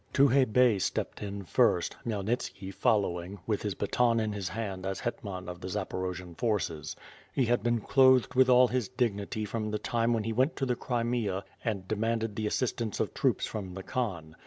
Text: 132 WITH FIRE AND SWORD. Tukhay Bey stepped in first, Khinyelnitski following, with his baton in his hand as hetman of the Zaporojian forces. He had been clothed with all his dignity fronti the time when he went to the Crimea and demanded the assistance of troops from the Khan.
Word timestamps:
132 0.15 0.17
WITH 0.17 0.33
FIRE 0.33 0.41
AND 0.41 0.47
SWORD. 0.49 0.55
Tukhay 0.55 0.71
Bey 0.71 0.79
stepped 0.79 1.21
in 1.21 1.43
first, 1.43 1.95
Khinyelnitski 2.05 2.73
following, 2.73 3.39
with 3.45 3.61
his 3.61 3.75
baton 3.75 4.19
in 4.19 4.33
his 4.33 4.49
hand 4.49 4.83
as 4.83 5.01
hetman 5.01 5.47
of 5.47 5.61
the 5.61 5.67
Zaporojian 5.67 6.35
forces. 6.35 6.95
He 7.31 7.45
had 7.45 7.61
been 7.61 7.81
clothed 7.81 8.33
with 8.33 8.49
all 8.49 8.69
his 8.69 8.89
dignity 8.89 9.45
fronti 9.45 9.69
the 9.69 9.77
time 9.77 10.11
when 10.13 10.23
he 10.23 10.33
went 10.33 10.55
to 10.55 10.65
the 10.65 10.75
Crimea 10.75 11.45
and 11.63 11.87
demanded 11.87 12.35
the 12.35 12.47
assistance 12.47 12.99
of 12.99 13.13
troops 13.13 13.45
from 13.45 13.75
the 13.75 13.83
Khan. 13.83 14.35